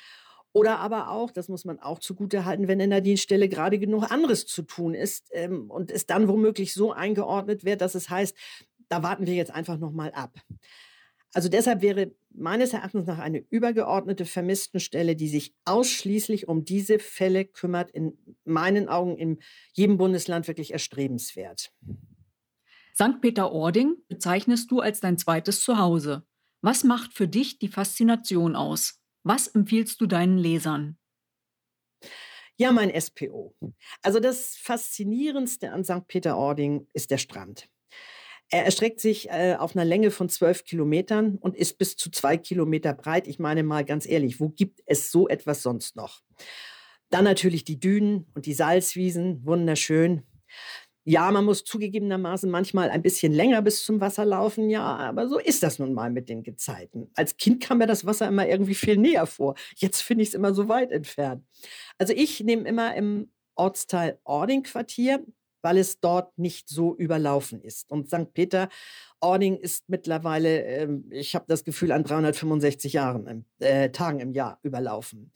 oder 0.54 0.80
aber 0.80 1.10
auch, 1.10 1.32
das 1.32 1.48
muss 1.48 1.66
man 1.66 1.80
auch 1.80 2.00
zugutehalten, 2.00 2.68
wenn 2.68 2.80
in 2.80 2.90
der 2.90 3.02
Dienststelle 3.02 3.48
gerade 3.48 3.80
genug 3.80 4.12
anderes 4.12 4.46
zu 4.46 4.64
tun 4.64 4.94
ist 4.94 5.30
ähm, 5.32 5.70
und 5.70 5.92
es 5.92 6.06
dann 6.06 6.28
womöglich 6.28 6.74
so 6.74 6.92
eingeordnet 6.92 7.64
wird, 7.64 7.82
dass 7.82 7.96
es 7.96 8.10
heißt, 8.10 8.36
da 8.90 9.04
warten 9.04 9.26
wir 9.26 9.34
jetzt 9.34 9.52
einfach 9.52 9.78
noch 9.78 9.92
mal 9.92 10.12
ab. 10.12 10.38
Also 11.34 11.48
deshalb 11.48 11.82
wäre 11.82 12.14
meines 12.34 12.74
Erachtens 12.74 13.08
nach 13.08 13.20
eine 13.20 13.40
übergeordnete 13.50 14.26
Vermisstenstelle, 14.26 15.16
die 15.16 15.30
sich 15.30 15.56
ausschließlich 15.64 16.48
um 16.50 16.66
diese 16.66 17.00
Fälle 17.00 17.46
kümmert, 17.46 17.90
in 17.92 18.18
meinen 18.44 18.90
Augen 18.90 19.18
in 19.18 19.40
jedem 19.74 19.98
Bundesland 19.98 20.48
wirklich 20.48 20.74
erstrebenswert. 20.74 21.72
St. 22.94 23.22
Peter-Ording 23.22 23.96
bezeichnest 24.10 24.70
du 24.72 24.82
als 24.82 25.00
dein 25.00 25.18
zweites 25.18 25.64
Zuhause. 25.64 26.26
Was 26.62 26.84
macht 26.84 27.14
für 27.14 27.28
dich 27.28 27.60
die 27.60 27.70
Faszination 27.70 28.58
aus? 28.58 29.01
Was 29.24 29.48
empfiehlst 29.48 30.02
du 30.02 30.08
deinen 30.08 30.38
Lesern? 30.38 30.98
Ja, 32.58 32.72
mein 32.72 32.92
SPO. 33.00 33.56
Also 34.02 34.20
das 34.20 34.56
Faszinierendste 34.56 35.72
an 35.72 35.84
St. 35.84 36.08
Peter-Ording 36.08 36.88
ist 36.94 37.12
der 37.12 37.18
Strand. 37.18 37.70
Er 38.50 38.66
erstreckt 38.66 39.00
sich 39.00 39.30
äh, 39.30 39.56
auf 39.58 39.76
einer 39.76 39.86
Länge 39.86 40.12
von 40.12 40.28
zwölf 40.28 40.66
Kilometern 40.66 41.38
und 41.38 41.56
ist 41.56 41.78
bis 41.78 41.96
zu 41.96 42.12
zwei 42.12 42.36
Kilometer 42.38 42.94
breit. 42.94 43.28
Ich 43.28 43.40
meine 43.40 43.64
mal 43.64 43.86
ganz 43.86 44.06
ehrlich, 44.06 44.40
wo 44.40 44.50
gibt 44.50 44.82
es 44.86 45.12
so 45.12 45.30
etwas 45.30 45.64
sonst 45.64 45.96
noch? 45.96 46.22
Dann 47.10 47.24
natürlich 47.24 47.64
die 47.64 47.80
Dünen 47.80 48.30
und 48.36 48.46
die 48.46 48.54
Salzwiesen, 48.54 49.46
wunderschön. 49.46 50.24
Ja, 51.04 51.32
man 51.32 51.46
muss 51.46 51.64
zugegebenermaßen 51.64 52.50
manchmal 52.50 52.92
ein 52.92 53.02
bisschen 53.02 53.34
länger 53.34 53.62
bis 53.62 53.84
zum 53.84 54.00
Wasser 54.02 54.24
laufen, 54.24 54.70
ja, 54.70 54.84
aber 54.84 55.28
so 55.28 55.40
ist 55.40 55.64
das 55.64 55.80
nun 55.80 55.94
mal 55.94 56.12
mit 56.12 56.30
den 56.30 56.44
Gezeiten. 56.44 57.10
Als 57.16 57.38
Kind 57.38 57.62
kam 57.64 57.80
mir 57.80 57.88
das 57.88 58.06
Wasser 58.06 58.28
immer 58.28 58.48
irgendwie 58.48 58.76
viel 58.76 58.98
näher 58.98 59.26
vor. 59.26 59.56
Jetzt 59.76 60.02
finde 60.02 60.24
ich 60.24 60.30
es 60.30 60.36
immer 60.36 60.54
so 60.54 60.70
weit 60.70 60.92
entfernt. 60.92 61.44
Also 61.98 62.14
ich 62.14 62.42
nehme 62.42 62.68
immer 62.68 62.96
im 62.96 63.32
Ortsteil 63.56 64.20
Ording-Quartier 64.24 65.26
weil 65.62 65.78
es 65.78 66.00
dort 66.00 66.38
nicht 66.38 66.70
so 66.70 66.96
überlaufen 66.96 67.62
ist. 67.62 67.90
Und 67.90 68.08
St. 68.08 68.34
Peter-Ording 68.34 69.58
ist 69.58 69.90
mittlerweile, 69.90 70.64
äh, 70.64 70.90
ich 71.12 71.36
habe 71.36 71.46
das 71.48 71.64
Gefühl, 71.64 71.92
an 71.92 72.04
365 72.04 72.94
Jahren, 72.94 73.46
äh, 73.60 73.90
Tagen 73.92 74.20
im 74.20 74.34
Jahr 74.34 74.60
überlaufen. 74.64 75.32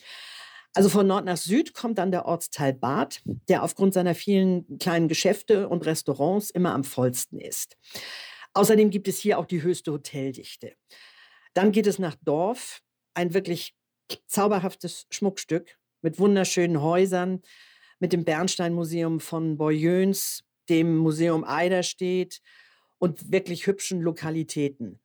Also 0.75 0.89
von 0.89 1.08
Nord 1.08 1.24
nach 1.24 1.38
Süd 1.38 1.74
kommt 1.74 1.98
dann 1.98 2.12
der 2.12 2.25
Ortsteil 2.25 2.74
Bad, 2.74 3.22
der 3.48 3.63
aufgrund 3.63 3.94
seiner 3.94 4.13
vielen 4.13 4.77
kleinen 4.77 5.08
Geschäfte 5.08 5.70
und 5.70 5.86
Restaurants 5.86 6.50
immer 6.50 6.74
am 6.74 6.84
vollsten 6.84 7.39
ist. 7.39 7.77
Außerdem 8.53 8.89
gibt 8.89 9.08
es 9.08 9.17
hier 9.17 9.39
auch 9.39 9.46
die 9.46 9.62
höchste 9.62 9.94
Hoteldichte. 9.94 10.74
Dann 11.53 11.72
geht 11.72 11.88
es 11.88 11.98
nach 11.98 12.15
Dorf, 12.22 12.82
ein 13.13 13.34
wirklich 13.34 13.74
zauberhaftes 14.27 15.08
Schmuckstück 15.10 15.77
mit 16.01 16.20
wunderschönen 16.20 16.82
Häusern, 16.82 17.41
mit 18.00 18.12
dem 18.12 18.25
Bernstein-Museum 18.25 19.22
von 19.22 19.58
Boyöns, 19.58 20.44
dem 20.67 20.98
Museum 20.98 21.46
Eiderstedt 21.46 22.41
und 22.98 23.32
wirklich 23.32 23.65
hübschen 23.65 24.01
Lokalitäten. 24.01 25.00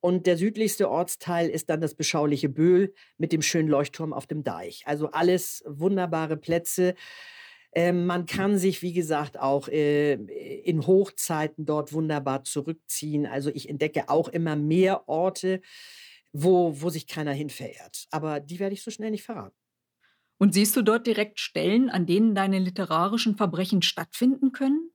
Und 0.00 0.26
der 0.26 0.36
südlichste 0.36 0.88
Ortsteil 0.88 1.48
ist 1.50 1.68
dann 1.68 1.80
das 1.80 1.94
beschauliche 1.94 2.48
Böhl 2.48 2.94
mit 3.18 3.32
dem 3.32 3.42
schönen 3.42 3.68
Leuchtturm 3.68 4.12
auf 4.12 4.26
dem 4.26 4.42
Deich. 4.42 4.82
Also 4.86 5.10
alles 5.10 5.62
wunderbare 5.66 6.36
Plätze. 6.36 6.94
Ähm, 7.72 8.06
man 8.06 8.26
kann 8.26 8.58
sich, 8.58 8.82
wie 8.82 8.92
gesagt, 8.92 9.38
auch 9.38 9.68
äh, 9.68 10.14
in 10.14 10.86
Hochzeiten 10.86 11.66
dort 11.66 11.92
wunderbar 11.92 12.44
zurückziehen. 12.44 13.26
Also 13.26 13.50
ich 13.50 13.68
entdecke 13.68 14.08
auch 14.08 14.28
immer 14.28 14.56
mehr 14.56 15.08
Orte, 15.08 15.60
wo, 16.32 16.80
wo 16.80 16.90
sich 16.90 17.06
keiner 17.06 17.32
hin 17.32 17.50
verehrt. 17.50 18.06
Aber 18.10 18.40
die 18.40 18.58
werde 18.58 18.74
ich 18.74 18.82
so 18.82 18.90
schnell 18.90 19.10
nicht 19.10 19.22
verraten. 19.22 19.56
Und 20.38 20.54
siehst 20.54 20.74
du 20.74 20.82
dort 20.82 21.06
direkt 21.06 21.38
Stellen, 21.38 21.90
an 21.90 22.06
denen 22.06 22.34
deine 22.34 22.58
literarischen 22.58 23.36
Verbrechen 23.36 23.82
stattfinden 23.82 24.52
können? 24.52 24.89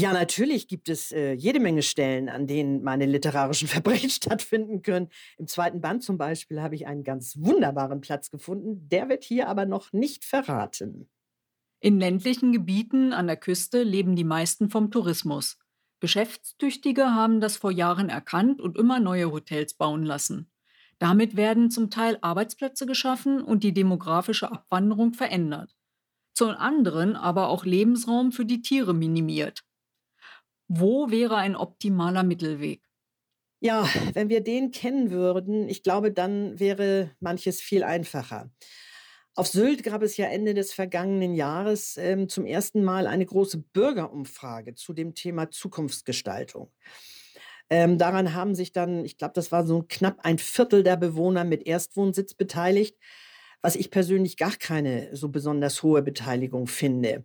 Ja, 0.00 0.14
natürlich 0.14 0.66
gibt 0.66 0.88
es 0.88 1.12
äh, 1.12 1.32
jede 1.32 1.60
Menge 1.60 1.82
Stellen, 1.82 2.30
an 2.30 2.46
denen 2.46 2.82
meine 2.82 3.04
literarischen 3.04 3.68
Verbrechen 3.68 4.08
stattfinden 4.08 4.80
können. 4.80 5.10
Im 5.36 5.46
zweiten 5.46 5.82
Band 5.82 6.02
zum 6.02 6.16
Beispiel 6.16 6.62
habe 6.62 6.74
ich 6.74 6.86
einen 6.86 7.04
ganz 7.04 7.36
wunderbaren 7.38 8.00
Platz 8.00 8.30
gefunden. 8.30 8.88
Der 8.88 9.10
wird 9.10 9.24
hier 9.24 9.46
aber 9.46 9.66
noch 9.66 9.92
nicht 9.92 10.24
verraten. 10.24 11.10
In 11.80 12.00
ländlichen 12.00 12.50
Gebieten 12.50 13.12
an 13.12 13.26
der 13.26 13.36
Küste 13.36 13.82
leben 13.82 14.16
die 14.16 14.24
meisten 14.24 14.70
vom 14.70 14.90
Tourismus. 14.90 15.58
Geschäftstüchtige 16.00 17.14
haben 17.14 17.42
das 17.42 17.58
vor 17.58 17.70
Jahren 17.70 18.08
erkannt 18.08 18.62
und 18.62 18.78
immer 18.78 19.00
neue 19.00 19.30
Hotels 19.30 19.74
bauen 19.74 20.04
lassen. 20.04 20.50
Damit 20.98 21.36
werden 21.36 21.70
zum 21.70 21.90
Teil 21.90 22.16
Arbeitsplätze 22.22 22.86
geschaffen 22.86 23.42
und 23.42 23.64
die 23.64 23.74
demografische 23.74 24.50
Abwanderung 24.50 25.12
verändert. 25.12 25.76
Zum 26.32 26.50
anderen 26.50 27.16
aber 27.16 27.48
auch 27.48 27.66
Lebensraum 27.66 28.32
für 28.32 28.46
die 28.46 28.62
Tiere 28.62 28.94
minimiert. 28.94 29.62
Wo 30.72 31.10
wäre 31.10 31.34
ein 31.34 31.56
optimaler 31.56 32.22
Mittelweg? 32.22 32.80
Ja, 33.58 33.88
wenn 34.14 34.28
wir 34.28 34.40
den 34.40 34.70
kennen 34.70 35.10
würden, 35.10 35.68
ich 35.68 35.82
glaube, 35.82 36.12
dann 36.12 36.60
wäre 36.60 37.10
manches 37.18 37.60
viel 37.60 37.82
einfacher. 37.82 38.50
Auf 39.34 39.48
Sylt 39.48 39.82
gab 39.82 40.02
es 40.02 40.16
ja 40.16 40.26
Ende 40.26 40.54
des 40.54 40.72
vergangenen 40.72 41.34
Jahres 41.34 41.96
ähm, 41.96 42.28
zum 42.28 42.46
ersten 42.46 42.84
Mal 42.84 43.08
eine 43.08 43.26
große 43.26 43.58
Bürgerumfrage 43.58 44.76
zu 44.76 44.92
dem 44.92 45.14
Thema 45.16 45.50
Zukunftsgestaltung. 45.50 46.70
Ähm, 47.68 47.98
daran 47.98 48.34
haben 48.34 48.54
sich 48.54 48.72
dann, 48.72 49.04
ich 49.04 49.18
glaube, 49.18 49.34
das 49.34 49.50
war 49.50 49.66
so 49.66 49.84
knapp 49.88 50.20
ein 50.22 50.38
Viertel 50.38 50.84
der 50.84 50.96
Bewohner 50.96 51.44
mit 51.44 51.66
Erstwohnsitz 51.66 52.34
beteiligt, 52.34 52.96
was 53.60 53.76
ich 53.76 53.90
persönlich 53.90 54.36
gar 54.36 54.56
keine 54.56 55.14
so 55.16 55.28
besonders 55.30 55.82
hohe 55.82 56.02
Beteiligung 56.02 56.68
finde. 56.68 57.24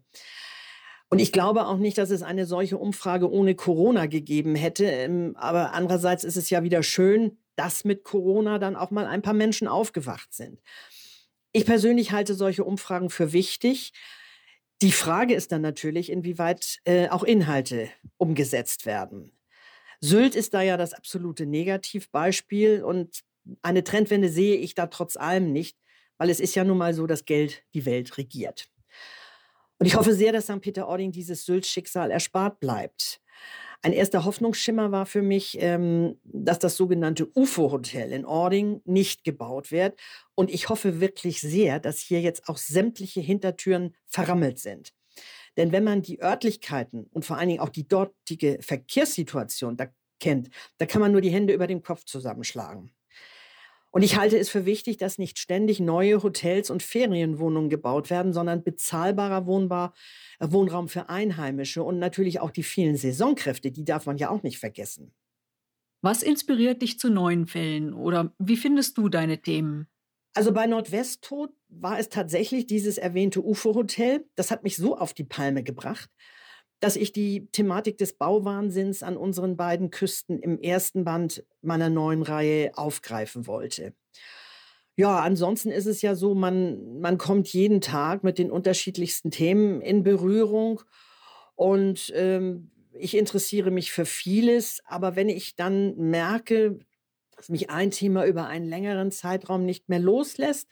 Und 1.16 1.22
ich 1.22 1.32
glaube 1.32 1.66
auch 1.68 1.78
nicht, 1.78 1.98
dass 1.98 2.10
es 2.10 2.24
eine 2.24 2.46
solche 2.46 2.78
Umfrage 2.78 3.32
ohne 3.32 3.56
Corona 3.56 4.06
gegeben 4.08 4.54
hätte. 4.54 4.84
Ähm, 4.84 5.34
aber 5.38 5.72
andererseits 5.72 6.26
ist 6.26 6.36
es 6.36 6.50
ja 6.50 6.62
wieder 6.62 6.84
schön, 6.84 7.38
dass 7.56 7.86
mit 7.86 8.04
Corona 8.04 8.60
dann 8.60 8.76
auch 8.76 8.92
mal 8.92 9.06
ein 9.06 9.22
paar 9.22 9.34
Menschen 9.34 9.70
aufgewacht 9.70 10.34
sind. 10.34 10.60
Ich 11.54 11.66
persönlich 11.66 12.12
halte 12.12 12.34
solche 12.34 12.66
Umfragen 12.66 13.10
für 13.10 13.32
wichtig. 13.32 13.94
Die 14.82 14.92
Frage 14.92 15.36
ist 15.36 15.54
dann 15.54 15.62
natürlich, 15.62 16.12
inwieweit 16.12 16.82
äh, 16.84 17.08
auch 17.08 17.24
Inhalte 17.24 17.88
umgesetzt 18.18 18.86
werden. 18.86 19.32
Sylt 20.02 20.36
ist 20.36 20.54
da 20.54 20.64
ja 20.64 20.76
das 20.76 20.92
absolute 20.92 21.46
Negativbeispiel 21.46 22.84
und 22.84 23.22
eine 23.62 23.86
Trendwende 23.86 24.28
sehe 24.28 24.58
ich 24.58 24.76
da 24.76 24.88
trotz 24.88 25.16
allem 25.16 25.54
nicht, 25.54 25.78
weil 26.18 26.30
es 26.30 26.42
ist 26.42 26.56
ja 26.56 26.66
nun 26.66 26.78
mal 26.78 26.94
so, 26.94 27.08
dass 27.08 27.24
Geld 27.24 27.64
die 27.74 27.86
Welt 27.86 28.18
regiert. 28.18 28.68
Und 29.78 29.86
ich 29.86 29.96
hoffe 29.96 30.14
sehr, 30.14 30.32
dass 30.32 30.46
St. 30.46 30.62
Peter-Ording 30.62 31.12
dieses 31.12 31.46
Sylt-Schicksal 31.46 32.12
erspart 32.12 32.60
bleibt. 32.60 33.20
Ein 33.82 33.94
erster 33.94 34.26
Hoffnungsschimmer 34.26 34.92
war 34.92 35.06
für 35.06 35.22
mich, 35.22 35.58
ähm, 35.62 36.18
dass 36.24 36.60
das 36.60 36.76
sogenannte 36.76 37.30
UFO-Hotel 37.36 38.12
in 38.14 38.26
Ording 38.26 38.82
nicht 38.86 39.24
gebaut 39.24 39.72
wird. 39.72 40.00
Und 40.34 40.50
ich 40.50 40.70
hoffe 40.70 41.02
wirklich 41.02 41.42
sehr, 41.42 41.80
dass 41.80 42.00
hier 42.00 42.22
jetzt 42.22 42.48
auch 42.50 42.58
sämtliche 42.58 43.22
Hintertüren 43.22 43.96
verrammelt 44.08 44.60
sind. 44.60 44.94
Denn 45.58 45.72
wenn 45.72 45.84
man 45.84 46.02
die 46.02 46.22
Örtlichkeiten 46.22 47.08
und 47.12 47.26
vor 47.26 47.38
allen 47.38 47.50
Dingen 47.50 47.62
auch 47.62 47.70
die 47.70 47.88
dortige 47.88 48.58
Verkehrssituation 48.62 49.78
da 49.78 49.88
kennt, 50.20 50.50
da 50.78 50.86
kann 50.86 51.02
man 51.02 51.12
nur 51.12 51.22
die 51.22 51.30
Hände 51.30 51.54
über 51.54 51.68
dem 51.68 51.84
Kopf 51.84 52.06
zusammenschlagen. 52.06 52.92
Und 53.96 54.02
ich 54.02 54.18
halte 54.18 54.38
es 54.38 54.50
für 54.50 54.66
wichtig, 54.66 54.98
dass 54.98 55.18
nicht 55.20 55.40
ständig 55.40 55.80
neue 55.80 56.22
Hotels 56.22 56.70
und 56.70 56.84
Ferienwohnungen 56.84 57.70
gebaut 57.70 58.10
werden, 58.10 58.34
sondern 58.34 58.62
bezahlbarer 58.62 59.46
Wohnbar, 59.46 59.94
äh, 60.40 60.48
Wohnraum 60.52 60.90
für 60.90 61.08
Einheimische 61.08 61.82
und 61.82 61.98
natürlich 61.98 62.42
auch 62.42 62.52
die 62.52 62.64
vielen 62.64 62.98
Saisonkräfte, 62.98 63.72
die 63.72 63.86
darf 63.86 64.06
man 64.06 64.18
ja 64.18 64.30
auch 64.30 64.44
nicht 64.44 64.60
vergessen. 64.60 65.14
Was 66.02 66.24
inspiriert 66.24 66.82
dich 66.82 67.00
zu 67.00 67.08
neuen 67.10 67.48
Fällen 67.48 67.94
oder 67.94 68.36
wie 68.38 68.58
findest 68.58 68.98
du 68.98 69.08
deine 69.08 69.42
Themen? 69.42 69.88
Also 70.34 70.52
bei 70.52 70.68
Nordwesttod 70.68 71.54
war 71.70 71.98
es 71.98 72.10
tatsächlich 72.10 72.68
dieses 72.68 72.98
erwähnte 72.98 73.42
UFO-Hotel. 73.42 74.26
Das 74.36 74.52
hat 74.52 74.64
mich 74.64 74.76
so 74.76 74.98
auf 74.98 75.14
die 75.14 75.24
Palme 75.24 75.64
gebracht, 75.64 76.10
dass 76.80 76.96
ich 76.96 77.12
die 77.12 77.48
Thematik 77.52 77.98
des 77.98 78.14
Bauwahnsinns 78.14 79.04
an 79.04 79.18
unseren 79.18 79.58
beiden 79.58 79.92
Küsten 79.92 80.40
im 80.40 80.60
ersten 80.60 81.06
Band 81.06 81.44
meiner 81.62 81.90
neuen 81.90 82.22
Reihe 82.22 82.78
aufgreifen 82.78 83.48
wollte. 83.48 83.94
Ja, 84.98 85.20
ansonsten 85.20 85.72
ist 85.72 85.88
es 85.88 86.02
ja 86.02 86.16
so, 86.16 86.36
man, 86.36 87.00
man 87.00 87.18
kommt 87.18 87.50
jeden 87.50 87.82
Tag 87.82 88.24
mit 88.24 88.38
den 88.38 88.50
unterschiedlichsten 88.50 89.30
Themen 89.30 89.82
in 89.82 90.04
Berührung 90.04 90.82
und 91.56 92.14
ähm, 92.16 92.72
ich 92.94 93.18
interessiere 93.18 93.72
mich 93.72 93.92
für 93.92 94.06
vieles, 94.06 94.82
aber 94.86 95.18
wenn 95.18 95.28
ich 95.28 95.56
dann 95.56 95.98
merke, 95.98 96.80
dass 97.36 97.50
mich 97.50 97.70
ein 97.70 97.92
Thema 97.92 98.26
über 98.26 98.48
einen 98.48 98.68
längeren 98.68 99.12
Zeitraum 99.12 99.66
nicht 99.66 99.90
mehr 99.90 100.00
loslässt, 100.00 100.70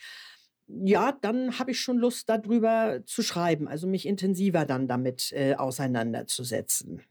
ja, 0.67 1.11
dann 1.11 1.59
habe 1.59 1.71
ich 1.71 1.79
schon 1.79 1.97
Lust 1.97 2.29
darüber 2.29 3.01
zu 3.05 3.21
schreiben, 3.21 3.67
also 3.67 3.87
mich 3.87 4.05
intensiver 4.05 4.65
dann 4.65 4.87
damit 4.87 5.31
äh, 5.31 5.55
auseinanderzusetzen. 5.55 7.01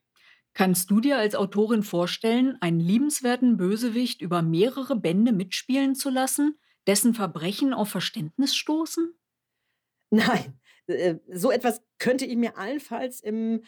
Kannst 0.54 0.90
du 0.90 1.00
dir 1.00 1.18
als 1.18 1.34
Autorin 1.34 1.82
vorstellen, 1.82 2.58
einen 2.60 2.80
liebenswerten 2.80 3.56
Bösewicht 3.56 4.20
über 4.20 4.42
mehrere 4.42 4.96
Bände 4.96 5.32
mitspielen 5.32 5.94
zu 5.94 6.10
lassen, 6.10 6.58
dessen 6.86 7.14
Verbrechen 7.14 7.72
auf 7.72 7.88
Verständnis 7.88 8.54
stoßen? 8.54 9.14
Nein, 10.10 10.60
äh, 10.86 11.16
so 11.30 11.50
etwas 11.50 11.82
könnte 11.98 12.26
ich 12.26 12.36
mir 12.36 12.58
allenfalls 12.58 13.20
im 13.20 13.64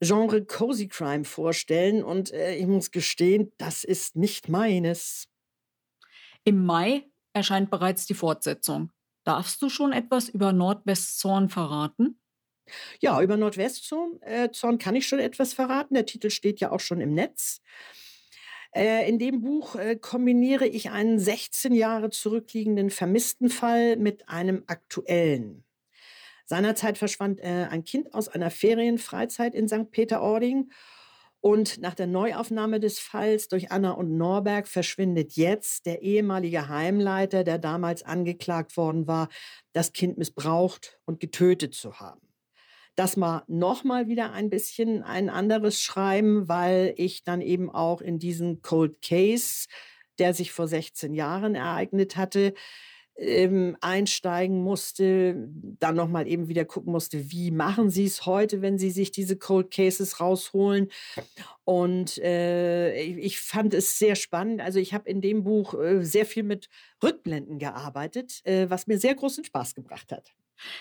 Genre 0.00 0.44
Cozy 0.44 0.88
Crime 0.88 1.24
vorstellen 1.24 2.02
und 2.04 2.32
äh, 2.32 2.54
ich 2.54 2.66
muss 2.66 2.90
gestehen, 2.90 3.52
das 3.58 3.84
ist 3.84 4.16
nicht 4.16 4.48
meines. 4.48 5.28
Im 6.44 6.64
Mai 6.64 7.10
erscheint 7.32 7.70
bereits 7.70 8.06
die 8.06 8.14
Fortsetzung. 8.14 8.92
Darfst 9.30 9.62
du 9.62 9.68
schon 9.68 9.92
etwas 9.92 10.28
über 10.28 10.52
Nordwestzorn 10.52 11.50
verraten? 11.50 12.18
Ja, 12.98 13.22
über 13.22 13.36
Nordwestzorn 13.36 14.20
äh, 14.22 14.50
Zorn 14.50 14.78
kann 14.78 14.96
ich 14.96 15.06
schon 15.06 15.20
etwas 15.20 15.52
verraten. 15.52 15.94
Der 15.94 16.04
Titel 16.04 16.30
steht 16.30 16.58
ja 16.58 16.72
auch 16.72 16.80
schon 16.80 17.00
im 17.00 17.14
Netz. 17.14 17.62
Äh, 18.74 19.08
in 19.08 19.20
dem 19.20 19.40
Buch 19.40 19.76
äh, 19.76 19.94
kombiniere 19.94 20.66
ich 20.66 20.90
einen 20.90 21.20
16 21.20 21.72
Jahre 21.74 22.10
zurückliegenden 22.10 22.90
Vermisstenfall 22.90 23.94
mit 23.94 24.28
einem 24.28 24.64
aktuellen. 24.66 25.62
Seinerzeit 26.44 26.98
verschwand 26.98 27.38
äh, 27.38 27.68
ein 27.70 27.84
Kind 27.84 28.12
aus 28.14 28.26
einer 28.26 28.50
Ferienfreizeit 28.50 29.54
in 29.54 29.68
St. 29.68 29.92
Peter-Ording 29.92 30.72
und 31.40 31.78
nach 31.80 31.94
der 31.94 32.06
Neuaufnahme 32.06 32.80
des 32.80 32.98
Falls 32.98 33.48
durch 33.48 33.72
Anna 33.72 33.92
und 33.92 34.16
Norberg 34.16 34.68
verschwindet 34.68 35.32
jetzt 35.36 35.86
der 35.86 36.02
ehemalige 36.02 36.68
Heimleiter, 36.68 37.44
der 37.44 37.58
damals 37.58 38.02
angeklagt 38.02 38.76
worden 38.76 39.06
war, 39.06 39.28
das 39.72 39.92
Kind 39.92 40.18
missbraucht 40.18 40.98
und 41.06 41.18
getötet 41.20 41.74
zu 41.74 41.98
haben. 41.98 42.20
Das 42.96 43.18
war 43.18 43.44
nochmal 43.46 44.08
wieder 44.08 44.32
ein 44.32 44.50
bisschen 44.50 45.02
ein 45.02 45.30
anderes 45.30 45.80
Schreiben, 45.80 46.48
weil 46.48 46.92
ich 46.96 47.24
dann 47.24 47.40
eben 47.40 47.70
auch 47.70 48.02
in 48.02 48.18
diesen 48.18 48.60
Cold 48.60 49.00
Case, 49.00 49.66
der 50.18 50.34
sich 50.34 50.52
vor 50.52 50.68
16 50.68 51.14
Jahren 51.14 51.54
ereignet 51.54 52.16
hatte, 52.16 52.52
ähm, 53.20 53.76
einsteigen 53.80 54.62
musste, 54.62 55.48
dann 55.78 55.94
nochmal 55.94 56.26
eben 56.26 56.48
wieder 56.48 56.64
gucken 56.64 56.92
musste, 56.92 57.30
wie 57.30 57.50
machen 57.50 57.90
sie 57.90 58.06
es 58.06 58.24
heute, 58.24 58.62
wenn 58.62 58.78
sie 58.78 58.90
sich 58.90 59.12
diese 59.12 59.36
Cold 59.36 59.70
Cases 59.70 60.20
rausholen. 60.20 60.90
Und 61.64 62.18
äh, 62.18 62.94
ich 63.02 63.38
fand 63.40 63.74
es 63.74 63.98
sehr 63.98 64.16
spannend. 64.16 64.60
Also 64.62 64.78
ich 64.78 64.94
habe 64.94 65.08
in 65.08 65.20
dem 65.20 65.44
Buch 65.44 65.74
äh, 65.74 66.02
sehr 66.02 66.26
viel 66.26 66.42
mit 66.42 66.68
Rückblenden 67.02 67.58
gearbeitet, 67.58 68.40
äh, 68.44 68.68
was 68.70 68.86
mir 68.86 68.98
sehr 68.98 69.14
großen 69.14 69.44
Spaß 69.44 69.74
gebracht 69.74 70.12
hat. 70.12 70.32